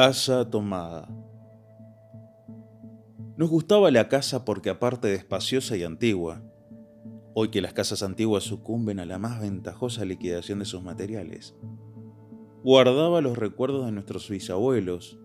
Casa 0.00 0.48
tomada. 0.48 1.08
Nos 3.36 3.50
gustaba 3.50 3.90
la 3.90 4.08
casa 4.08 4.44
porque 4.44 4.70
aparte 4.70 5.08
de 5.08 5.16
espaciosa 5.16 5.76
y 5.76 5.82
antigua, 5.82 6.40
hoy 7.34 7.48
que 7.48 7.60
las 7.60 7.72
casas 7.72 8.04
antiguas 8.04 8.44
sucumben 8.44 9.00
a 9.00 9.06
la 9.06 9.18
más 9.18 9.40
ventajosa 9.40 10.04
liquidación 10.04 10.60
de 10.60 10.66
sus 10.66 10.84
materiales, 10.84 11.56
guardaba 12.62 13.20
los 13.20 13.36
recuerdos 13.36 13.86
de 13.86 13.90
nuestros 13.90 14.30
bisabuelos, 14.30 15.18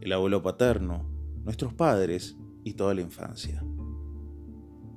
el 0.00 0.10
abuelo 0.14 0.42
paterno, 0.42 1.06
nuestros 1.44 1.74
padres 1.74 2.38
y 2.64 2.72
toda 2.72 2.94
la 2.94 3.02
infancia. 3.02 3.62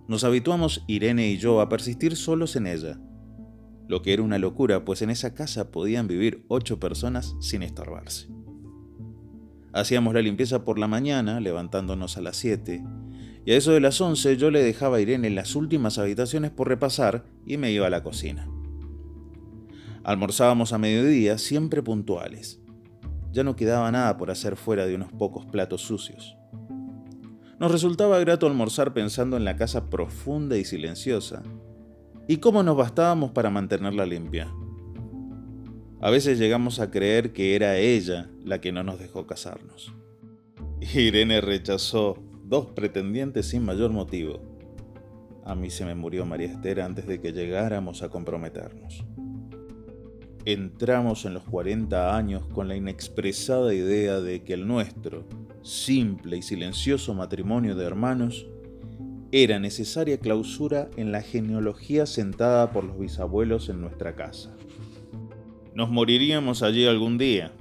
Nos 0.08 0.24
habituamos 0.24 0.86
Irene 0.88 1.28
y 1.28 1.38
yo 1.38 1.60
a 1.60 1.68
persistir 1.68 2.16
solos 2.16 2.56
en 2.56 2.66
ella, 2.66 2.98
lo 3.90 4.02
que 4.04 4.14
era 4.14 4.24
una 4.24 4.40
locura, 4.40 4.86
pues 4.86 5.02
en 5.02 5.10
esa 5.10 5.34
casa 5.34 5.70
podían 5.70 6.08
vivir 6.08 6.46
ocho 6.48 6.80
personas 6.80 7.36
sin 7.42 7.62
estorbarse. 7.62 8.30
Hacíamos 9.74 10.14
la 10.14 10.22
limpieza 10.22 10.64
por 10.64 10.78
la 10.78 10.88
mañana, 10.88 11.40
levantándonos 11.40 12.18
a 12.18 12.22
las 12.22 12.38
7, 12.38 12.84
y 13.46 13.52
a 13.52 13.58
eso 13.58 13.72
de 13.72 13.80
las 13.80 14.00
11 14.02 14.38
yo 14.38 14.52
le 14.52 14.62
dejaba 14.62 14.98
a 14.98 15.02
Irene 15.02 15.28
en 15.28 15.36
las 15.36 15.56
últimas 15.56 15.98
habitaciones 15.98 16.52
por 16.52 16.68
repasar 16.68 17.24
y 17.46 17.58
me 17.58 17.72
iba 17.72 17.88
a 17.88 17.90
la 17.90 18.04
cocina. 18.04 18.48
Almorzábamos 20.04 20.74
a 20.74 20.78
mediodía, 20.78 21.38
siempre 21.38 21.82
puntuales. 21.82 22.60
Ya 23.32 23.44
no 23.44 23.56
quedaba 23.56 23.92
nada 23.92 24.18
por 24.18 24.30
hacer 24.30 24.58
fuera 24.58 24.86
de 24.86 24.96
unos 24.96 25.12
pocos 25.12 25.46
platos 25.46 25.82
sucios. 25.82 26.38
Nos 27.60 27.72
resultaba 27.72 28.20
grato 28.20 28.48
almorzar 28.48 28.94
pensando 28.94 29.38
en 29.38 29.46
la 29.46 29.56
casa 29.56 29.90
profunda 29.90 30.58
y 30.58 30.66
silenciosa, 30.66 31.44
y 32.28 32.38
cómo 32.38 32.64
nos 32.64 32.76
bastábamos 32.76 33.32
para 33.32 33.50
mantenerla 33.50 34.06
limpia. 34.06 34.52
A 36.04 36.10
veces 36.10 36.40
llegamos 36.40 36.80
a 36.80 36.90
creer 36.90 37.32
que 37.32 37.56
era 37.56 37.78
ella 37.78 38.28
la 38.44 38.60
que 38.60 38.72
no 38.72 38.84
nos 38.84 38.98
dejó 38.98 39.28
casarnos. 39.28 39.94
Irene 40.96 41.42
rechazó 41.42 42.18
dos 42.44 42.66
pretendientes 42.68 43.50
sin 43.50 43.64
mayor 43.64 43.92
motivo. 43.92 44.42
A 45.46 45.54
mí 45.54 45.70
se 45.70 45.86
me 45.86 45.94
murió 45.94 46.26
María 46.26 46.48
Esther 46.48 46.82
antes 46.82 47.06
de 47.06 47.22
que 47.22 47.34
llegáramos 47.34 48.02
a 48.02 48.10
comprometernos. 48.10 49.06
Entramos 50.46 51.26
en 51.26 51.36
los 51.36 51.44
40 51.44 52.18
años 52.18 52.48
con 52.48 52.68
la 52.68 52.76
inexpresada 52.76 53.72
idea 53.72 54.20
de 54.20 54.44
que 54.44 54.54
el 54.54 54.68
nuestro, 54.68 55.28
simple 55.62 56.38
y 56.38 56.42
silencioso 56.42 57.14
matrimonio 57.14 57.76
de 57.76 57.86
hermanos, 57.86 58.48
era 59.32 59.60
necesaria 59.60 60.18
clausura 60.18 60.90
en 60.98 61.12
la 61.12 61.22
genealogía 61.22 62.08
sentada 62.08 62.72
por 62.72 62.86
los 62.86 62.98
bisabuelos 62.98 63.70
en 63.70 63.82
nuestra 63.82 64.16
casa. 64.16 64.58
Nos 65.74 65.90
moriríamos 65.90 66.64
allí 66.64 66.86
algún 66.86 67.18
día. 67.18 67.54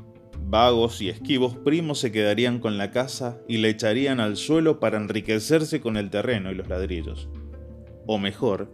Vagos 0.48 1.00
y 1.00 1.08
esquivos 1.08 1.56
primos 1.56 2.00
se 2.00 2.10
quedarían 2.10 2.58
con 2.58 2.76
la 2.76 2.90
casa 2.90 3.38
y 3.46 3.58
la 3.58 3.68
echarían 3.68 4.18
al 4.18 4.36
suelo 4.36 4.80
para 4.80 4.96
enriquecerse 4.96 5.80
con 5.80 5.96
el 5.96 6.10
terreno 6.10 6.50
y 6.50 6.56
los 6.56 6.68
ladrillos. 6.68 7.28
O 8.06 8.18
mejor, 8.18 8.72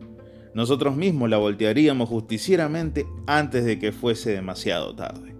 nosotros 0.55 0.97
mismos 0.97 1.29
la 1.29 1.37
voltearíamos 1.37 2.09
justicieramente 2.09 3.07
antes 3.27 3.67
de 3.67 3.79
que 3.79 3.93
fuese 3.93 4.31
demasiado 4.31 4.97
tarde. 4.97 5.37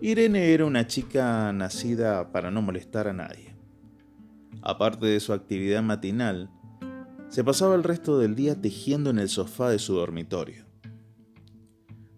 Irene 0.00 0.52
era 0.52 0.64
una 0.64 0.86
chica 0.88 1.52
nacida 1.52 2.32
para 2.32 2.50
no 2.50 2.60
molestar 2.60 3.06
a 3.06 3.12
nadie. 3.12 3.54
Aparte 4.62 5.06
de 5.06 5.20
su 5.20 5.32
actividad 5.32 5.82
matinal, 5.82 6.50
se 7.28 7.44
pasaba 7.44 7.74
el 7.74 7.84
resto 7.84 8.18
del 8.18 8.34
día 8.34 8.60
tejiendo 8.60 9.10
en 9.10 9.18
el 9.18 9.28
sofá 9.28 9.70
de 9.70 9.78
su 9.78 9.94
dormitorio. 9.94 10.63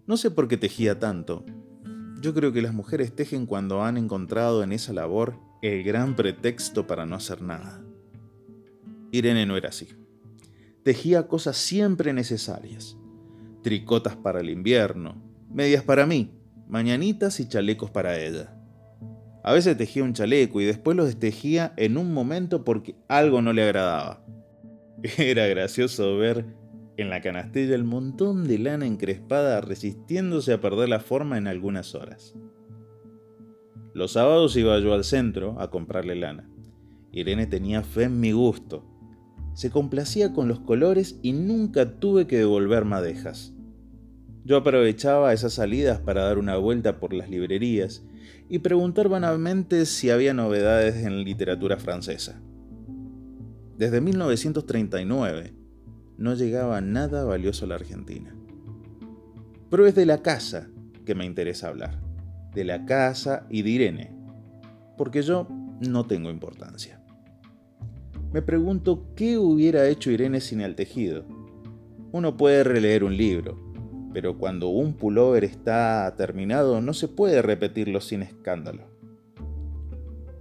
No 0.07 0.15
sé 0.15 0.31
por 0.31 0.47
qué 0.47 0.55
tejía 0.55 0.99
tanto. 0.99 1.45
Yo 2.21 2.33
creo 2.33 2.53
que 2.53 2.61
las 2.61 2.73
mujeres 2.73 3.13
tejen 3.13 3.45
cuando 3.45 3.83
han 3.83 3.97
encontrado 3.97 4.63
en 4.63 4.71
esa 4.71 4.93
labor 4.93 5.35
el 5.61 5.83
gran 5.83 6.15
pretexto 6.15 6.87
para 6.87 7.05
no 7.05 7.17
hacer 7.17 7.41
nada. 7.41 7.83
Irene 9.11 9.45
no 9.45 9.57
era 9.57 9.67
así. 9.67 9.89
Tejía 10.83 11.27
cosas 11.27 11.57
siempre 11.57 12.13
necesarias. 12.13 12.95
Tricotas 13.63 14.15
para 14.15 14.39
el 14.39 14.49
invierno, 14.49 15.21
medias 15.53 15.83
para 15.83 16.05
mí, 16.05 16.31
mañanitas 16.69 17.41
y 17.41 17.49
chalecos 17.49 17.91
para 17.91 18.17
ella. 18.17 18.57
A 19.43 19.51
veces 19.51 19.75
tejía 19.75 20.05
un 20.05 20.13
chaleco 20.13 20.61
y 20.61 20.65
después 20.65 20.95
lo 20.95 21.05
destejía 21.05 21.73
en 21.75 21.97
un 21.97 22.13
momento 22.13 22.63
porque 22.63 22.95
algo 23.09 23.41
no 23.41 23.51
le 23.51 23.63
agradaba. 23.63 24.25
Era 25.17 25.47
gracioso 25.47 26.15
ver 26.15 26.45
en 26.97 27.09
la 27.09 27.21
canastilla 27.21 27.75
el 27.75 27.83
montón 27.83 28.47
de 28.47 28.57
lana 28.57 28.85
encrespada 28.85 29.61
resistiéndose 29.61 30.53
a 30.53 30.61
perder 30.61 30.89
la 30.89 30.99
forma 30.99 31.37
en 31.37 31.47
algunas 31.47 31.95
horas. 31.95 32.35
Los 33.93 34.13
sábados 34.13 34.55
iba 34.55 34.77
yo 34.79 34.93
al 34.93 35.03
centro 35.03 35.59
a 35.59 35.69
comprarle 35.69 36.15
lana. 36.15 36.49
Irene 37.11 37.47
tenía 37.47 37.83
fe 37.83 38.03
en 38.03 38.19
mi 38.19 38.31
gusto. 38.31 38.83
Se 39.53 39.71
complacía 39.71 40.33
con 40.33 40.47
los 40.47 40.59
colores 40.59 41.19
y 41.23 41.33
nunca 41.33 41.99
tuve 41.99 42.27
que 42.27 42.37
devolver 42.37 42.85
madejas. 42.85 43.53
Yo 44.43 44.57
aprovechaba 44.57 45.33
esas 45.33 45.53
salidas 45.53 45.99
para 45.99 46.23
dar 46.23 46.37
una 46.37 46.57
vuelta 46.57 46.99
por 46.99 47.13
las 47.13 47.29
librerías 47.29 48.05
y 48.49 48.59
preguntar 48.59 49.09
vanamente 49.09 49.85
si 49.85 50.09
había 50.09 50.33
novedades 50.33 51.03
en 51.03 51.23
literatura 51.23 51.77
francesa. 51.77 52.41
Desde 53.77 53.99
1939, 53.99 55.56
no 56.17 56.33
llegaba 56.33 56.81
nada 56.81 57.23
valioso 57.23 57.65
a 57.65 57.69
la 57.69 57.75
Argentina. 57.75 58.35
Pero 59.69 59.85
es 59.85 59.95
de 59.95 60.05
la 60.05 60.21
casa 60.21 60.69
que 61.05 61.15
me 61.15 61.25
interesa 61.25 61.67
hablar, 61.67 61.99
de 62.53 62.63
la 62.63 62.85
casa 62.85 63.45
y 63.49 63.61
de 63.61 63.69
Irene, 63.69 64.15
porque 64.97 65.21
yo 65.21 65.47
no 65.79 66.05
tengo 66.05 66.29
importancia. 66.29 67.01
Me 68.33 68.41
pregunto 68.41 69.13
qué 69.15 69.37
hubiera 69.37 69.87
hecho 69.87 70.11
Irene 70.11 70.41
sin 70.41 70.61
el 70.61 70.75
tejido. 70.75 71.25
Uno 72.11 72.35
puede 72.35 72.63
releer 72.63 73.03
un 73.03 73.15
libro, 73.15 73.57
pero 74.13 74.37
cuando 74.37 74.69
un 74.69 74.93
pullover 74.93 75.43
está 75.43 76.13
terminado 76.17 76.81
no 76.81 76.93
se 76.93 77.07
puede 77.07 77.41
repetirlo 77.41 78.01
sin 78.01 78.23
escándalo. 78.23 78.83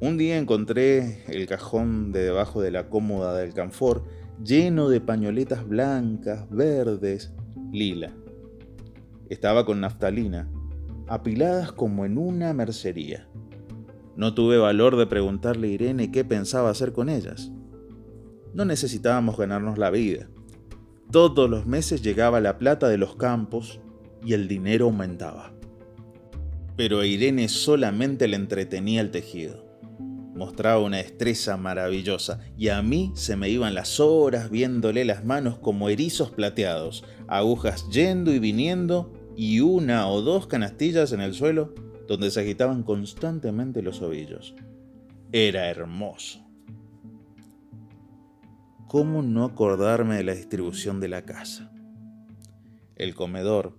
Un 0.00 0.18
día 0.18 0.36
encontré 0.36 1.24
el 1.28 1.46
cajón 1.46 2.12
de 2.12 2.22
debajo 2.22 2.60
de 2.60 2.70
la 2.70 2.88
cómoda 2.88 3.36
del 3.36 3.54
canfor 3.54 4.04
lleno 4.42 4.88
de 4.88 5.00
pañoletas 5.00 5.66
blancas, 5.66 6.46
verdes, 6.50 7.32
lila. 7.72 8.12
Estaba 9.28 9.64
con 9.64 9.80
naftalina, 9.80 10.48
apiladas 11.08 11.72
como 11.72 12.04
en 12.04 12.18
una 12.18 12.52
mercería. 12.52 13.28
No 14.14 14.34
tuve 14.34 14.58
valor 14.58 14.96
de 14.96 15.06
preguntarle 15.06 15.68
a 15.68 15.70
Irene 15.72 16.10
qué 16.10 16.24
pensaba 16.24 16.70
hacer 16.70 16.92
con 16.92 17.08
ellas. 17.08 17.52
No 18.54 18.64
necesitábamos 18.64 19.36
ganarnos 19.36 19.78
la 19.78 19.90
vida. 19.90 20.28
Todos 21.10 21.50
los 21.50 21.66
meses 21.66 22.02
llegaba 22.02 22.40
la 22.40 22.58
plata 22.58 22.88
de 22.88 22.98
los 22.98 23.16
campos 23.16 23.80
y 24.24 24.32
el 24.32 24.48
dinero 24.48 24.86
aumentaba. 24.86 25.52
Pero 26.76 27.00
a 27.00 27.06
Irene 27.06 27.48
solamente 27.48 28.28
le 28.28 28.36
entretenía 28.36 29.00
el 29.00 29.10
tejido 29.10 29.65
mostraba 30.36 30.80
una 30.80 30.98
destreza 30.98 31.56
maravillosa 31.56 32.40
y 32.56 32.68
a 32.68 32.82
mí 32.82 33.12
se 33.14 33.36
me 33.36 33.48
iban 33.48 33.74
las 33.74 33.98
horas 34.00 34.50
viéndole 34.50 35.04
las 35.04 35.24
manos 35.24 35.58
como 35.58 35.88
erizos 35.88 36.30
plateados, 36.30 37.04
agujas 37.26 37.88
yendo 37.88 38.32
y 38.32 38.38
viniendo 38.38 39.12
y 39.36 39.60
una 39.60 40.08
o 40.08 40.22
dos 40.22 40.46
canastillas 40.46 41.12
en 41.12 41.20
el 41.20 41.34
suelo 41.34 41.74
donde 42.06 42.30
se 42.30 42.40
agitaban 42.40 42.82
constantemente 42.82 43.82
los 43.82 44.00
ovillos. 44.02 44.54
Era 45.32 45.68
hermoso. 45.68 46.46
¿Cómo 48.86 49.22
no 49.22 49.44
acordarme 49.44 50.16
de 50.16 50.24
la 50.24 50.34
distribución 50.34 51.00
de 51.00 51.08
la 51.08 51.24
casa? 51.24 51.72
El 52.94 53.14
comedor, 53.14 53.76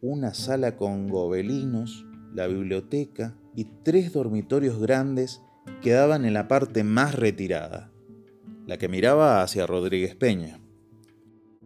una 0.00 0.32
sala 0.34 0.76
con 0.76 1.08
gobelinos, 1.08 2.06
la 2.32 2.46
biblioteca 2.46 3.36
y 3.56 3.64
tres 3.82 4.12
dormitorios 4.12 4.78
grandes 4.78 5.42
quedaban 5.80 6.24
en 6.24 6.34
la 6.34 6.48
parte 6.48 6.84
más 6.84 7.14
retirada, 7.14 7.90
la 8.66 8.78
que 8.78 8.88
miraba 8.88 9.42
hacia 9.42 9.66
Rodríguez 9.66 10.14
Peña. 10.14 10.60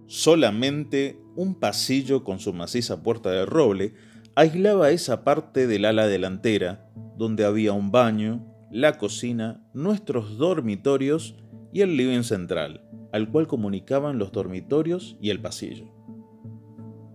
Solamente 0.07 1.21
un 1.37 1.55
pasillo 1.55 2.25
con 2.25 2.39
su 2.41 2.53
maciza 2.53 3.03
puerta 3.03 3.31
de 3.31 3.47
roble 3.47 3.95
aislaba 4.35 4.91
esa 4.91 5.25
parte 5.25 5.67
del 5.67 5.85
ala 5.85 6.07
delantera, 6.07 6.91
donde 7.17 7.45
había 7.45 7.73
un 7.73 7.91
baño, 7.91 8.47
la 8.71 8.99
cocina, 8.99 9.65
nuestros 9.75 10.39
dormitorios 10.39 11.37
y 11.73 11.83
el 11.83 11.97
living 11.97 12.23
central, 12.23 12.89
al 13.13 13.31
cual 13.31 13.47
comunicaban 13.47 14.19
los 14.19 14.33
dormitorios 14.33 15.17
y 15.21 15.31
el 15.31 15.41
pasillo. 15.41 15.87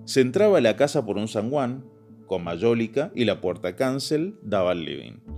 Se 0.06 0.22
entraba 0.22 0.57
a 0.57 0.62
la 0.62 0.75
casa 0.75 1.06
por 1.06 1.18
un 1.18 1.28
sanguán, 1.28 1.86
con 2.28 2.44
mayólica 2.44 3.12
y 3.16 3.25
la 3.25 3.42
puerta 3.42 3.75
cancel 3.75 4.38
daba 4.44 4.72
al 4.72 4.86
living 4.86 5.32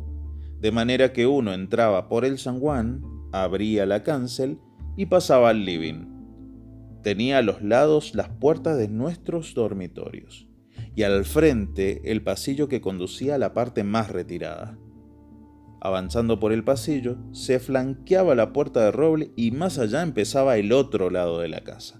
de 0.59 0.71
manera 0.71 1.13
que 1.13 1.27
uno 1.27 1.53
entraba 1.53 2.07
por 2.07 2.25
el 2.25 2.37
San 2.37 2.59
Juan, 2.59 3.01
abría 3.31 3.85
la 3.85 4.03
cancel 4.03 4.59
y 4.95 5.07
pasaba 5.07 5.49
al 5.49 5.65
living. 5.65 6.07
Tenía 7.03 7.39
a 7.39 7.41
los 7.41 7.61
lados 7.61 8.15
las 8.15 8.29
puertas 8.29 8.77
de 8.77 8.87
nuestros 8.87 9.53
dormitorios, 9.53 10.47
y 10.95 11.03
al 11.03 11.25
frente 11.25 12.11
el 12.11 12.23
pasillo 12.23 12.67
que 12.67 12.81
conducía 12.81 13.35
a 13.35 13.37
la 13.37 13.53
parte 13.53 13.83
más 13.83 14.09
retirada. 14.09 14.77
Avanzando 15.81 16.39
por 16.39 16.51
el 16.51 16.63
pasillo, 16.63 17.17
se 17.31 17.59
flanqueaba 17.59 18.33
la 18.33 18.53
puerta 18.53 18.83
de 18.85 18.91
roble 18.91 19.31
y 19.35 19.51
más 19.51 19.77
allá 19.77 20.01
empezaba 20.01 20.57
el 20.57 20.71
otro 20.71 21.11
lado 21.11 21.39
de 21.39 21.49
la 21.49 21.61
casa. 21.63 21.99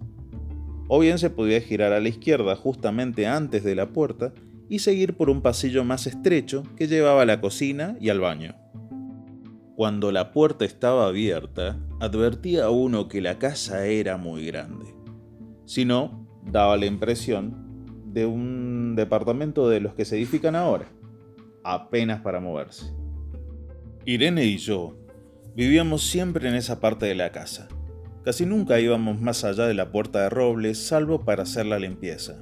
O 0.88 1.00
bien 1.00 1.20
se 1.20 1.30
podía 1.30 1.62
girar 1.62 1.94
a 1.94 2.00
la 2.00 2.10
izquierda 2.10 2.56
justamente 2.56 3.28
antes 3.28 3.64
de 3.64 3.76
la 3.76 3.94
puerta 3.94 4.34
y 4.70 4.80
seguir 4.80 5.16
por 5.16 5.30
un 5.30 5.42
pasillo 5.42 5.84
más 5.84 6.08
estrecho 6.08 6.64
que 6.76 6.88
llevaba 6.88 7.22
a 7.22 7.26
la 7.26 7.42
cocina 7.42 7.96
y 8.00 8.10
al 8.10 8.20
baño. 8.20 8.56
Cuando 9.76 10.12
la 10.12 10.32
puerta 10.32 10.64
estaba 10.66 11.08
abierta, 11.08 11.78
advertía 12.00 12.66
a 12.66 12.70
uno 12.70 13.08
que 13.08 13.22
la 13.22 13.38
casa 13.38 13.86
era 13.86 14.18
muy 14.18 14.46
grande. 14.46 14.86
Si 15.66 15.84
no, 15.84 16.28
daba 16.46 16.78
la 16.78 16.86
impresión 16.86 17.66
de 18.06 18.26
un 18.26 18.96
departamento 18.96 19.68
de 19.68 19.82
los 19.82 19.94
que 19.94 20.06
se 20.06 20.16
edifican 20.16 20.56
ahora, 20.56 20.86
apenas 21.64 22.22
para 22.22 22.40
moverse. 22.40 22.94
Irene 24.06 24.46
y 24.46 24.58
yo 24.58 24.98
vivíamos 25.56 26.04
siempre 26.04 26.48
en 26.48 26.56
esa 26.56 26.80
parte 26.80 27.06
de 27.08 27.16
la 27.16 27.32
casa. 27.32 27.68
Casi 28.24 28.46
nunca 28.46 28.80
íbamos 28.80 29.20
más 29.20 29.44
allá 29.44 29.68
de 29.68 29.74
la 29.74 29.92
puerta 29.92 30.22
de 30.22 30.30
robles, 30.30 30.88
salvo 30.88 31.26
para 31.26 31.44
hacer 31.44 31.66
la 31.66 31.80
limpieza. 31.80 32.42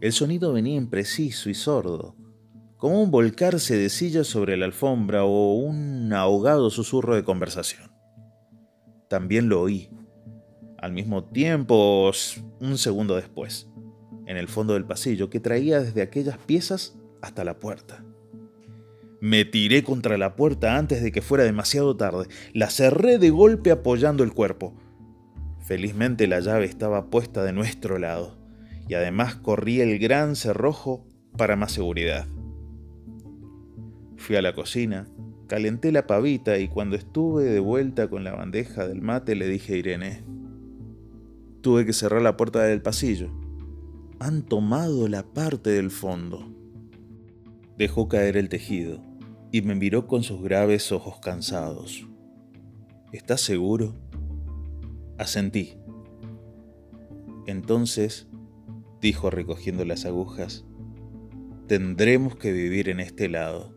El 0.00 0.12
sonido 0.12 0.52
venía 0.52 0.76
impreciso 0.76 1.50
y 1.50 1.54
sordo, 1.54 2.14
como 2.76 3.02
un 3.02 3.10
volcarse 3.10 3.76
de 3.76 3.88
sillas 3.88 4.28
sobre 4.28 4.56
la 4.56 4.66
alfombra 4.66 5.24
o 5.24 5.54
un 5.54 6.12
ahogado 6.12 6.70
susurro 6.70 7.16
de 7.16 7.24
conversación. 7.24 7.90
También 9.08 9.48
lo 9.48 9.60
oí, 9.60 9.90
al 10.78 10.92
mismo 10.92 11.24
tiempo, 11.24 12.12
un 12.60 12.78
segundo 12.78 13.16
después, 13.16 13.68
en 14.26 14.36
el 14.36 14.46
fondo 14.46 14.74
del 14.74 14.84
pasillo 14.84 15.30
que 15.30 15.40
traía 15.40 15.80
desde 15.80 16.02
aquellas 16.02 16.38
piezas 16.38 16.96
hasta 17.20 17.42
la 17.42 17.58
puerta. 17.58 18.04
Me 19.20 19.44
tiré 19.44 19.82
contra 19.82 20.16
la 20.16 20.36
puerta 20.36 20.76
antes 20.76 21.02
de 21.02 21.10
que 21.10 21.22
fuera 21.22 21.42
demasiado 21.42 21.96
tarde. 21.96 22.28
La 22.52 22.70
cerré 22.70 23.18
de 23.18 23.30
golpe 23.30 23.72
apoyando 23.72 24.22
el 24.22 24.32
cuerpo. 24.32 24.76
Felizmente 25.58 26.28
la 26.28 26.38
llave 26.38 26.66
estaba 26.66 27.10
puesta 27.10 27.42
de 27.42 27.52
nuestro 27.52 27.98
lado 27.98 28.37
y 28.88 28.94
además 28.94 29.36
corrí 29.36 29.80
el 29.80 29.98
gran 29.98 30.34
cerrojo 30.34 31.06
para 31.36 31.56
más 31.56 31.72
seguridad. 31.72 32.26
Fui 34.16 34.36
a 34.36 34.42
la 34.42 34.54
cocina, 34.54 35.06
calenté 35.46 35.92
la 35.92 36.06
pavita 36.06 36.58
y 36.58 36.68
cuando 36.68 36.96
estuve 36.96 37.44
de 37.44 37.60
vuelta 37.60 38.08
con 38.08 38.24
la 38.24 38.34
bandeja 38.34 38.88
del 38.88 39.02
mate 39.02 39.34
le 39.36 39.46
dije 39.46 39.74
a 39.74 39.76
Irene, 39.76 40.24
tuve 41.60 41.84
que 41.84 41.92
cerrar 41.92 42.22
la 42.22 42.36
puerta 42.36 42.62
del 42.62 42.82
pasillo. 42.82 43.30
Han 44.20 44.42
tomado 44.42 45.06
la 45.06 45.22
parte 45.22 45.70
del 45.70 45.90
fondo. 45.90 46.52
Dejó 47.76 48.08
caer 48.08 48.36
el 48.36 48.48
tejido 48.48 49.00
y 49.52 49.62
me 49.62 49.74
miró 49.74 50.06
con 50.06 50.22
sus 50.22 50.42
graves 50.42 50.90
ojos 50.92 51.20
cansados. 51.20 52.08
¿Estás 53.12 53.40
seguro? 53.40 53.94
Asentí. 55.16 55.74
Entonces 57.46 58.27
dijo 59.00 59.30
recogiendo 59.30 59.84
las 59.84 60.04
agujas, 60.04 60.64
tendremos 61.66 62.36
que 62.36 62.52
vivir 62.52 62.88
en 62.88 63.00
este 63.00 63.28
lado. 63.28 63.74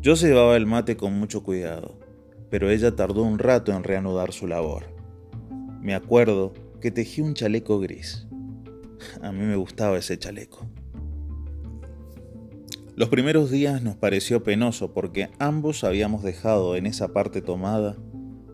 Yo 0.00 0.14
llevaba 0.14 0.56
el 0.56 0.66
mate 0.66 0.96
con 0.96 1.18
mucho 1.18 1.42
cuidado, 1.42 1.98
pero 2.50 2.70
ella 2.70 2.94
tardó 2.94 3.22
un 3.22 3.38
rato 3.38 3.72
en 3.72 3.84
reanudar 3.84 4.32
su 4.32 4.46
labor. 4.46 4.84
Me 5.80 5.94
acuerdo 5.94 6.52
que 6.80 6.90
tejí 6.90 7.22
un 7.22 7.34
chaleco 7.34 7.80
gris. 7.80 8.26
A 9.22 9.32
mí 9.32 9.40
me 9.40 9.56
gustaba 9.56 9.98
ese 9.98 10.18
chaleco. 10.18 10.66
Los 12.96 13.08
primeros 13.08 13.50
días 13.50 13.82
nos 13.82 13.96
pareció 13.96 14.44
penoso 14.44 14.94
porque 14.94 15.28
ambos 15.40 15.82
habíamos 15.82 16.22
dejado 16.22 16.76
en 16.76 16.86
esa 16.86 17.12
parte 17.12 17.42
tomada 17.42 17.96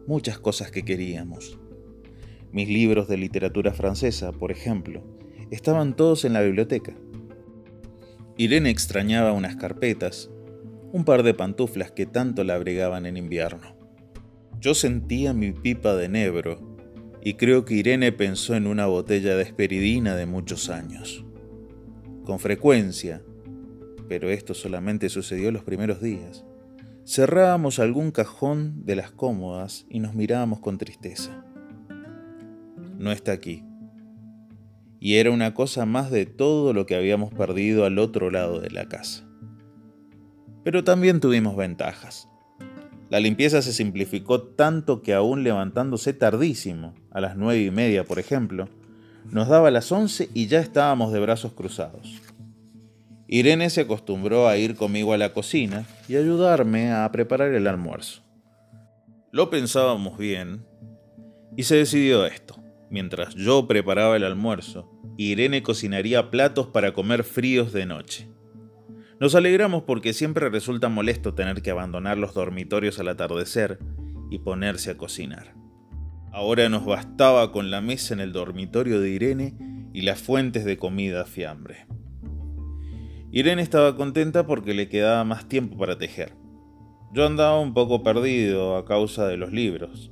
muchas 0.06 0.38
cosas 0.38 0.70
que 0.70 0.82
queríamos. 0.82 1.59
Mis 2.52 2.68
libros 2.68 3.06
de 3.06 3.16
literatura 3.16 3.72
francesa, 3.72 4.32
por 4.32 4.50
ejemplo, 4.50 5.04
estaban 5.52 5.94
todos 5.94 6.24
en 6.24 6.32
la 6.32 6.42
biblioteca. 6.42 6.96
Irene 8.36 8.70
extrañaba 8.70 9.32
unas 9.32 9.54
carpetas, 9.54 10.30
un 10.92 11.04
par 11.04 11.22
de 11.22 11.32
pantuflas 11.32 11.92
que 11.92 12.06
tanto 12.06 12.42
la 12.42 12.54
abrigaban 12.54 13.06
en 13.06 13.16
invierno. 13.16 13.76
Yo 14.58 14.74
sentía 14.74 15.32
mi 15.32 15.52
pipa 15.52 15.94
de 15.94 16.08
nebro 16.08 16.76
y 17.22 17.34
creo 17.34 17.64
que 17.64 17.74
Irene 17.74 18.10
pensó 18.10 18.56
en 18.56 18.66
una 18.66 18.86
botella 18.86 19.36
de 19.36 19.44
esperidina 19.44 20.16
de 20.16 20.26
muchos 20.26 20.70
años. 20.70 21.24
Con 22.24 22.40
frecuencia, 22.40 23.22
pero 24.08 24.28
esto 24.28 24.54
solamente 24.54 25.08
sucedió 25.08 25.52
los 25.52 25.62
primeros 25.62 26.02
días, 26.02 26.44
cerrábamos 27.06 27.78
algún 27.78 28.10
cajón 28.10 28.84
de 28.84 28.96
las 28.96 29.12
cómodas 29.12 29.86
y 29.88 30.00
nos 30.00 30.14
mirábamos 30.14 30.58
con 30.58 30.78
tristeza 30.78 31.44
no 33.00 33.10
está 33.12 33.32
aquí. 33.32 33.64
Y 35.00 35.16
era 35.16 35.30
una 35.30 35.54
cosa 35.54 35.86
más 35.86 36.10
de 36.10 36.26
todo 36.26 36.74
lo 36.74 36.84
que 36.84 36.94
habíamos 36.94 37.32
perdido 37.32 37.86
al 37.86 37.98
otro 37.98 38.30
lado 38.30 38.60
de 38.60 38.70
la 38.70 38.86
casa. 38.86 39.26
Pero 40.62 40.84
también 40.84 41.20
tuvimos 41.20 41.56
ventajas. 41.56 42.28
La 43.08 43.18
limpieza 43.18 43.62
se 43.62 43.72
simplificó 43.72 44.42
tanto 44.42 45.00
que 45.00 45.14
aún 45.14 45.42
levantándose 45.42 46.12
tardísimo, 46.12 46.94
a 47.10 47.22
las 47.22 47.36
nueve 47.36 47.62
y 47.62 47.70
media 47.70 48.04
por 48.04 48.18
ejemplo, 48.18 48.68
nos 49.30 49.48
daba 49.48 49.70
las 49.70 49.90
once 49.90 50.28
y 50.34 50.46
ya 50.46 50.60
estábamos 50.60 51.10
de 51.10 51.20
brazos 51.20 51.54
cruzados. 51.54 52.20
Irene 53.26 53.70
se 53.70 53.80
acostumbró 53.80 54.46
a 54.46 54.58
ir 54.58 54.76
conmigo 54.76 55.14
a 55.14 55.18
la 55.18 55.32
cocina 55.32 55.86
y 56.06 56.16
ayudarme 56.16 56.92
a 56.92 57.10
preparar 57.10 57.54
el 57.54 57.66
almuerzo. 57.66 58.20
Lo 59.32 59.48
pensábamos 59.48 60.18
bien 60.18 60.66
y 61.56 61.62
se 61.62 61.76
decidió 61.76 62.26
esto. 62.26 62.59
Mientras 62.90 63.36
yo 63.36 63.68
preparaba 63.68 64.16
el 64.16 64.24
almuerzo, 64.24 64.90
Irene 65.16 65.62
cocinaría 65.62 66.30
platos 66.30 66.66
para 66.66 66.92
comer 66.92 67.22
fríos 67.22 67.72
de 67.72 67.86
noche. 67.86 68.28
Nos 69.20 69.34
alegramos 69.34 69.84
porque 69.84 70.12
siempre 70.12 70.48
resulta 70.48 70.88
molesto 70.88 71.34
tener 71.34 71.62
que 71.62 71.70
abandonar 71.70 72.18
los 72.18 72.34
dormitorios 72.34 72.98
al 72.98 73.08
atardecer 73.08 73.78
y 74.30 74.40
ponerse 74.40 74.90
a 74.90 74.96
cocinar. 74.96 75.54
Ahora 76.32 76.68
nos 76.68 76.84
bastaba 76.84 77.52
con 77.52 77.70
la 77.70 77.80
mesa 77.80 78.14
en 78.14 78.20
el 78.20 78.32
dormitorio 78.32 79.00
de 79.00 79.10
Irene 79.10 79.54
y 79.92 80.02
las 80.02 80.20
fuentes 80.20 80.64
de 80.64 80.76
comida 80.76 81.26
fiambre. 81.26 81.86
Irene 83.30 83.62
estaba 83.62 83.96
contenta 83.96 84.46
porque 84.46 84.74
le 84.74 84.88
quedaba 84.88 85.22
más 85.24 85.48
tiempo 85.48 85.76
para 85.76 85.98
tejer. 85.98 86.34
Yo 87.12 87.26
andaba 87.26 87.60
un 87.60 87.74
poco 87.74 88.02
perdido 88.02 88.76
a 88.76 88.84
causa 88.84 89.26
de 89.28 89.36
los 89.36 89.52
libros, 89.52 90.10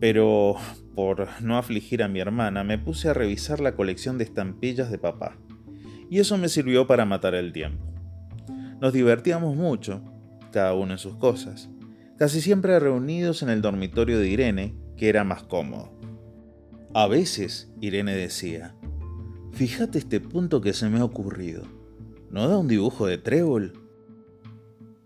pero 0.00 0.56
por 0.94 1.28
no 1.42 1.58
afligir 1.58 2.02
a 2.02 2.08
mi 2.08 2.20
hermana, 2.20 2.64
me 2.64 2.78
puse 2.78 3.08
a 3.08 3.14
revisar 3.14 3.60
la 3.60 3.74
colección 3.74 4.18
de 4.18 4.24
estampillas 4.24 4.90
de 4.90 4.98
papá, 4.98 5.36
y 6.10 6.18
eso 6.18 6.38
me 6.38 6.48
sirvió 6.48 6.86
para 6.86 7.04
matar 7.04 7.34
el 7.34 7.52
tiempo. 7.52 7.84
Nos 8.80 8.92
divertíamos 8.92 9.56
mucho, 9.56 10.02
cada 10.52 10.74
uno 10.74 10.92
en 10.92 10.98
sus 10.98 11.16
cosas, 11.16 11.70
casi 12.16 12.40
siempre 12.40 12.78
reunidos 12.78 13.42
en 13.42 13.48
el 13.48 13.62
dormitorio 13.62 14.18
de 14.18 14.28
Irene, 14.28 14.74
que 14.96 15.08
era 15.08 15.24
más 15.24 15.42
cómodo. 15.42 15.92
A 16.94 17.08
veces, 17.08 17.72
Irene 17.80 18.14
decía, 18.14 18.76
fíjate 19.52 19.98
este 19.98 20.20
punto 20.20 20.60
que 20.60 20.72
se 20.72 20.88
me 20.88 21.00
ha 21.00 21.04
ocurrido. 21.04 21.64
¿No 22.30 22.48
da 22.48 22.56
un 22.56 22.68
dibujo 22.68 23.06
de 23.06 23.18
trébol? 23.18 23.80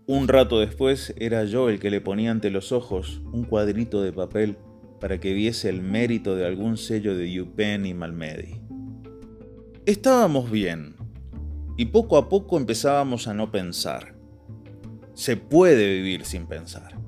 Un 0.05 0.27
rato 0.27 0.59
después 0.59 1.13
era 1.17 1.43
yo 1.45 1.69
el 1.69 1.79
que 1.79 1.91
le 1.91 2.01
ponía 2.01 2.31
ante 2.31 2.49
los 2.49 2.71
ojos 2.71 3.21
un 3.31 3.43
cuadrito 3.43 4.01
de 4.01 4.11
papel 4.11 4.57
para 4.99 5.19
que 5.19 5.33
viese 5.33 5.69
el 5.69 5.81
mérito 5.81 6.35
de 6.35 6.45
algún 6.45 6.77
sello 6.77 7.15
de 7.15 7.31
Yupen 7.31 7.85
y 7.85 7.93
Malmedy. 7.93 8.61
Estábamos 9.85 10.51
bien, 10.51 10.95
y 11.79 11.85
poco 11.85 12.17
a 12.17 12.27
poco 12.27 12.57
empezábamos 12.57 13.27
a 13.27 13.33
no 13.33 13.51
pensar. 13.51 14.13
Se 15.13 15.37
puede 15.37 15.95
vivir 15.95 16.25
sin 16.25 16.45
pensar. 16.45 16.99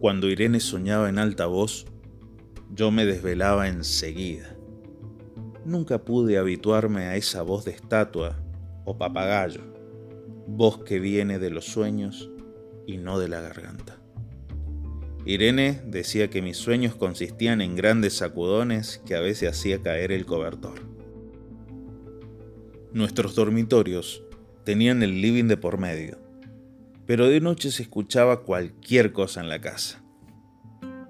Cuando 0.00 0.28
Irene 0.28 0.58
soñaba 0.58 1.08
en 1.08 1.18
alta 1.18 1.46
voz, 1.46 1.86
yo 2.74 2.90
me 2.90 3.06
desvelaba 3.06 3.68
enseguida. 3.68 4.56
Nunca 5.64 6.04
pude 6.04 6.38
habituarme 6.38 7.02
a 7.02 7.16
esa 7.16 7.42
voz 7.42 7.64
de 7.64 7.70
estatua 7.70 8.42
o 8.84 8.98
papagayo, 8.98 9.60
voz 10.48 10.78
que 10.84 10.98
viene 10.98 11.38
de 11.38 11.50
los 11.50 11.66
sueños 11.66 12.30
y 12.86 12.96
no 12.96 13.20
de 13.20 13.28
la 13.28 13.40
garganta. 13.40 13.99
Irene 15.26 15.82
decía 15.86 16.30
que 16.30 16.40
mis 16.40 16.56
sueños 16.56 16.94
consistían 16.94 17.60
en 17.60 17.76
grandes 17.76 18.14
sacudones 18.14 19.02
que 19.04 19.14
a 19.14 19.20
veces 19.20 19.50
hacía 19.50 19.82
caer 19.82 20.12
el 20.12 20.24
cobertor. 20.24 20.80
Nuestros 22.92 23.34
dormitorios 23.34 24.24
tenían 24.64 25.02
el 25.02 25.20
living 25.20 25.44
de 25.44 25.56
por 25.56 25.78
medio, 25.78 26.18
pero 27.06 27.28
de 27.28 27.40
noche 27.40 27.70
se 27.70 27.82
escuchaba 27.82 28.44
cualquier 28.44 29.12
cosa 29.12 29.40
en 29.40 29.48
la 29.48 29.60
casa. 29.60 30.02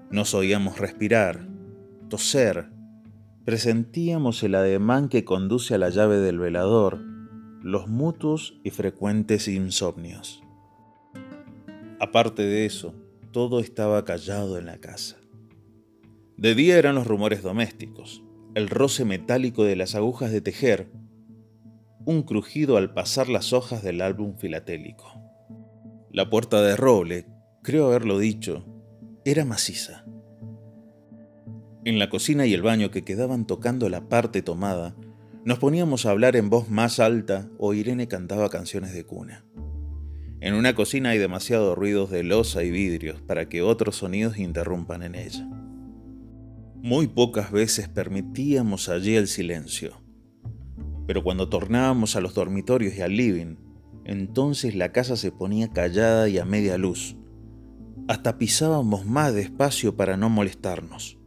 Nos 0.09 0.33
oíamos 0.33 0.77
respirar, 0.77 1.47
toser, 2.09 2.69
presentíamos 3.45 4.43
el 4.43 4.55
ademán 4.55 5.07
que 5.07 5.23
conduce 5.23 5.73
a 5.73 5.77
la 5.77 5.89
llave 5.89 6.17
del 6.17 6.37
velador, 6.37 6.99
los 7.63 7.87
mutuos 7.87 8.59
y 8.63 8.71
frecuentes 8.71 9.47
insomnios. 9.47 10.43
Aparte 11.99 12.41
de 12.43 12.65
eso, 12.65 12.93
todo 13.31 13.59
estaba 13.59 14.05
callado 14.05 14.57
en 14.57 14.65
la 14.65 14.77
casa. 14.77 15.17
De 16.37 16.55
día 16.55 16.77
eran 16.77 16.95
los 16.95 17.07
rumores 17.07 17.43
domésticos, 17.43 18.23
el 18.55 18.69
roce 18.69 19.05
metálico 19.05 19.63
de 19.63 19.75
las 19.75 19.95
agujas 19.95 20.31
de 20.31 20.41
tejer, 20.41 20.91
un 22.05 22.23
crujido 22.23 22.77
al 22.77 22.93
pasar 22.93 23.29
las 23.29 23.53
hojas 23.53 23.83
del 23.83 24.01
álbum 24.01 24.35
filatélico. 24.37 25.05
La 26.11 26.29
puerta 26.29 26.61
de 26.61 26.75
roble, 26.75 27.27
creo 27.61 27.85
haberlo 27.87 28.17
dicho, 28.17 28.65
era 29.23 29.45
maciza. 29.45 30.05
En 31.85 31.99
la 31.99 32.09
cocina 32.09 32.45
y 32.45 32.53
el 32.53 32.61
baño 32.61 32.91
que 32.91 33.03
quedaban 33.03 33.45
tocando 33.45 33.87
la 33.89 34.09
parte 34.09 34.41
tomada, 34.41 34.95
nos 35.45 35.57
poníamos 35.59 36.05
a 36.05 36.11
hablar 36.11 36.35
en 36.35 36.49
voz 36.49 36.69
más 36.69 36.99
alta 36.99 37.49
o 37.57 37.73
Irene 37.73 38.07
cantaba 38.07 38.49
canciones 38.49 38.93
de 38.93 39.05
cuna. 39.05 39.45
En 40.41 40.55
una 40.55 40.73
cocina 40.73 41.09
hay 41.09 41.19
demasiados 41.19 41.77
ruidos 41.77 42.09
de 42.09 42.23
losa 42.23 42.63
y 42.63 42.71
vidrios 42.71 43.21
para 43.21 43.47
que 43.47 43.61
otros 43.61 43.97
sonidos 43.97 44.39
interrumpan 44.39 45.03
en 45.03 45.13
ella. 45.13 45.47
Muy 46.81 47.05
pocas 47.05 47.51
veces 47.51 47.87
permitíamos 47.87 48.89
allí 48.89 49.15
el 49.15 49.27
silencio, 49.27 50.01
pero 51.05 51.23
cuando 51.23 51.47
tornábamos 51.47 52.15
a 52.15 52.21
los 52.21 52.33
dormitorios 52.33 52.95
y 52.95 53.01
al 53.01 53.15
living, 53.15 53.57
entonces 54.03 54.73
la 54.73 54.91
casa 54.91 55.15
se 55.15 55.31
ponía 55.31 55.67
callada 55.67 56.27
y 56.27 56.39
a 56.39 56.45
media 56.45 56.79
luz. 56.79 57.15
Hasta 58.07 58.39
pisábamos 58.39 59.05
más 59.05 59.35
despacio 59.35 59.95
para 59.95 60.17
no 60.17 60.31
molestarnos. 60.31 61.19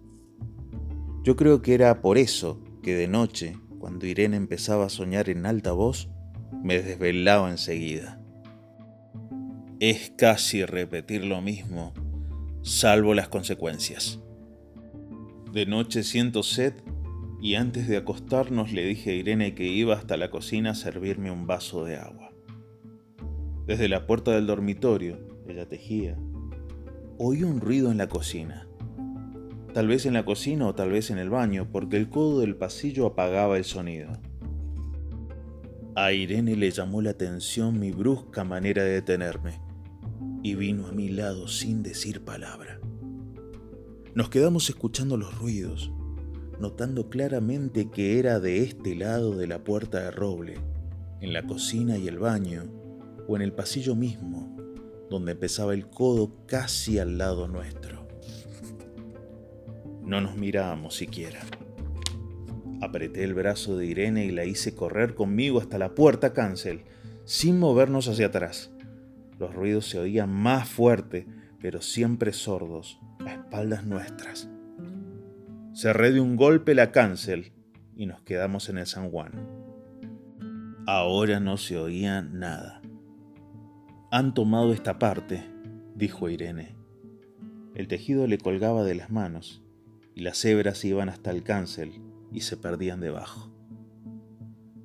Yo 1.23 1.37
creo 1.37 1.63
que 1.63 1.75
era 1.75 2.03
por 2.03 2.19
eso 2.19 2.61
que 2.83 2.97
de 2.97 3.07
noche, 3.07 3.57
cuando 3.79 4.07
Irene 4.07 4.37
empezaba 4.37 4.87
a 4.87 4.91
soñar 4.91 5.29
en 5.29 5.47
alta 5.47 5.71
voz, 5.71 6.11
me 6.65 6.83
desvelaba 6.83 7.49
enseguida. 7.49 8.24
Es 9.81 10.13
casi 10.17 10.65
repetir 10.65 11.25
lo 11.25 11.43
mismo, 11.43 11.93
salvo 12.63 13.13
las 13.13 13.27
consecuencias. 13.27 14.21
De 15.53 15.67
noche 15.67 16.05
siento 16.05 16.45
sed 16.45 16.75
y 17.43 17.57
antes 17.57 17.89
de 17.89 17.97
acostarnos 17.97 18.73
le 18.73 18.85
dije 18.85 19.11
a 19.11 19.15
Irene 19.15 19.57
que 19.57 19.67
iba 19.67 19.95
hasta 19.95 20.17
la 20.17 20.31
cocina 20.31 20.71
a 20.71 20.75
servirme 20.77 21.33
un 21.33 21.49
vaso 21.49 21.85
de 21.85 21.97
agua. 21.97 22.31
Desde 23.67 23.89
la 23.89 24.07
puerta 24.07 24.31
del 24.31 24.47
dormitorio, 24.47 25.19
ella 25.49 25.69
tejía, 25.69 26.17
oí 27.19 27.43
un 27.43 27.61
ruido 27.61 27.91
en 27.91 27.99
la 27.99 28.09
cocina. 28.09 28.69
Tal 29.73 29.89
vez 29.89 30.07
en 30.07 30.15
la 30.15 30.25
cocina 30.25 30.69
o 30.69 30.75
tal 30.77 30.93
vez 30.93 31.11
en 31.11 31.19
el 31.19 31.31
baño, 31.31 31.69
porque 31.73 31.97
el 31.97 32.09
codo 32.09 32.39
del 32.39 32.55
pasillo 32.55 33.07
apagaba 33.07 33.57
el 33.57 33.65
sonido. 33.65 34.13
A 35.97 36.13
Irene 36.13 36.55
le 36.55 36.71
llamó 36.71 37.03
la 37.03 37.11
atención 37.11 37.81
mi 37.81 37.91
brusca 37.91 38.45
manera 38.45 38.85
de 38.85 38.93
detenerme 38.93 39.64
y 40.45 40.57
vino 40.57 40.87
a 40.87 40.93
mi 40.93 41.09
lado 41.09 41.49
sin 41.49 41.83
decir 41.83 42.21
palabra. 42.21 42.79
Nos 44.15 44.29
quedamos 44.29 44.69
escuchando 44.69 45.17
los 45.17 45.39
ruidos, 45.39 45.91
notando 46.61 47.09
claramente 47.09 47.91
que 47.91 48.19
era 48.19 48.41
de 48.41 48.63
este 48.63 48.95
lado 48.95 49.35
de 49.37 49.47
la 49.47 49.65
puerta 49.65 50.01
de 50.01 50.11
roble, 50.11 50.59
en 51.23 51.33
la 51.33 51.47
cocina 51.47 51.97
y 51.97 52.09
el 52.09 52.19
baño, 52.19 52.65
o 53.27 53.37
en 53.37 53.43
el 53.43 53.55
pasillo 53.55 53.95
mismo, 53.95 54.55
donde 55.09 55.33
empezaba 55.33 55.73
el 55.73 55.89
codo 55.89 56.37
casi 56.45 56.99
al 56.99 57.17
lado 57.17 57.49
nuestro. 57.49 58.07
No 60.03 60.21
nos 60.21 60.37
mirábamos 60.37 60.95
siquiera. 60.95 61.41
Apreté 62.83 63.25
el 63.25 63.33
brazo 63.33 63.79
de 63.79 63.87
Irene 63.87 64.27
y 64.27 64.31
la 64.31 64.45
hice 64.45 64.75
correr 64.75 65.15
conmigo 65.15 65.59
hasta 65.59 65.79
la 65.79 65.95
puerta 65.95 66.35
cancel, 66.35 66.83
sin 67.25 67.59
movernos 67.59 68.09
hacia 68.09 68.27
atrás. 68.27 68.74
Los 69.39 69.55
ruidos 69.55 69.89
se 69.89 69.99
oían 69.99 70.31
más 70.31 70.69
fuerte, 70.69 71.27
pero 71.61 71.81
siempre 71.83 72.33
sordos, 72.33 73.01
a 73.27 73.33
espaldas 73.33 73.85
nuestras. 73.87 74.49
Cerré 75.75 76.13
de 76.13 76.21
un 76.21 76.37
golpe 76.37 76.75
la 76.75 76.93
cancel 76.93 77.53
y 77.97 78.07
nos 78.07 78.23
quedamos 78.23 78.69
en 78.69 78.79
el 78.79 78.87
San 78.87 79.11
Juan. 79.11 79.33
Ahora 80.87 81.41
no 81.41 81.57
se 81.57 81.79
oía 81.79 82.23
nada. 82.23 82.83
Han 84.11 84.35
tomado 84.35 84.73
esta 84.73 84.99
parte, 84.99 85.43
dijo 85.95 86.29
Irene. 86.29 86.77
El 87.75 87.89
tejido 87.89 88.27
le 88.27 88.39
colgaba 88.39 88.85
de 88.85 88.95
las 88.95 89.11
manos 89.11 89.65
y 90.15 90.21
las 90.21 90.45
hebras 90.45 90.85
iban 90.85 91.09
hasta 91.09 91.31
el 91.31 91.43
cancel 91.43 92.01
y 92.31 92.43
se 92.43 92.57
perdían 92.57 93.01
debajo. 93.01 93.51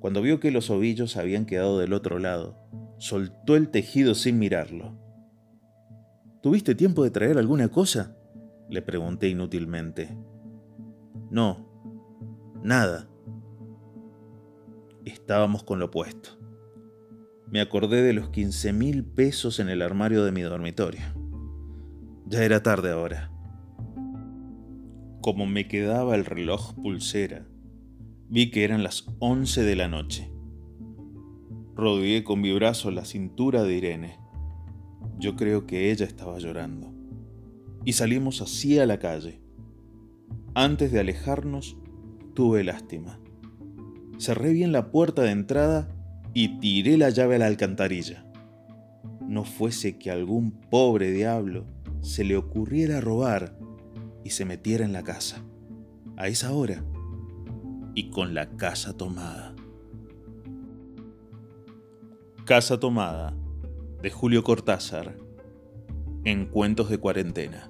Cuando 0.00 0.22
vio 0.22 0.40
que 0.40 0.50
los 0.50 0.70
ovillos 0.70 1.16
habían 1.16 1.44
quedado 1.44 1.78
del 1.78 1.92
otro 1.92 2.18
lado, 2.18 2.56
soltó 3.00 3.56
el 3.56 3.70
tejido 3.70 4.14
sin 4.14 4.38
mirarlo. 4.38 4.94
¿Tuviste 6.42 6.74
tiempo 6.74 7.02
de 7.02 7.10
traer 7.10 7.38
alguna 7.38 7.68
cosa? 7.68 8.14
Le 8.68 8.82
pregunté 8.82 9.28
inútilmente. 9.28 10.16
No, 11.30 11.66
nada. 12.62 13.08
Estábamos 15.04 15.64
con 15.64 15.78
lo 15.78 15.86
opuesto. 15.86 16.38
Me 17.48 17.62
acordé 17.62 18.02
de 18.02 18.12
los 18.12 18.28
15 18.28 18.74
mil 18.74 19.04
pesos 19.04 19.60
en 19.60 19.70
el 19.70 19.80
armario 19.80 20.22
de 20.22 20.32
mi 20.32 20.42
dormitorio. 20.42 21.02
Ya 22.26 22.44
era 22.44 22.62
tarde 22.62 22.90
ahora. 22.90 23.32
Como 25.22 25.46
me 25.46 25.66
quedaba 25.68 26.14
el 26.16 26.26
reloj 26.26 26.74
pulsera, 26.74 27.46
vi 28.28 28.50
que 28.50 28.64
eran 28.64 28.82
las 28.82 29.06
once 29.20 29.62
de 29.62 29.76
la 29.76 29.88
noche. 29.88 30.30
Rodeé 31.80 32.24
con 32.24 32.42
mi 32.42 32.52
brazo 32.52 32.90
la 32.90 33.06
cintura 33.06 33.62
de 33.62 33.74
Irene. 33.74 34.18
Yo 35.18 35.34
creo 35.34 35.66
que 35.66 35.90
ella 35.90 36.04
estaba 36.04 36.38
llorando. 36.38 36.92
Y 37.86 37.94
salimos 37.94 38.42
así 38.42 38.78
a 38.78 38.84
la 38.84 38.98
calle. 38.98 39.40
Antes 40.52 40.92
de 40.92 41.00
alejarnos, 41.00 41.78
tuve 42.34 42.64
lástima. 42.64 43.18
Cerré 44.18 44.52
bien 44.52 44.72
la 44.72 44.90
puerta 44.90 45.22
de 45.22 45.30
entrada 45.30 45.88
y 46.34 46.60
tiré 46.60 46.98
la 46.98 47.08
llave 47.08 47.36
a 47.36 47.38
la 47.38 47.46
alcantarilla. 47.46 48.26
No 49.26 49.44
fuese 49.44 49.96
que 49.96 50.10
algún 50.10 50.50
pobre 50.50 51.10
diablo 51.12 51.64
se 52.02 52.24
le 52.24 52.36
ocurriera 52.36 53.00
robar 53.00 53.58
y 54.22 54.30
se 54.30 54.44
metiera 54.44 54.84
en 54.84 54.92
la 54.92 55.02
casa, 55.02 55.42
a 56.18 56.28
esa 56.28 56.52
hora, 56.52 56.84
y 57.94 58.10
con 58.10 58.34
la 58.34 58.50
casa 58.58 58.94
tomada. 58.98 59.49
Casa 62.50 62.80
tomada, 62.80 63.32
de 64.02 64.10
Julio 64.10 64.42
Cortázar, 64.42 65.16
en 66.24 66.46
Cuentos 66.46 66.90
de 66.90 66.98
Cuarentena. 66.98 67.69